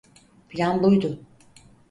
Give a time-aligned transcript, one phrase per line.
[0.49, 1.23] Plan buydu.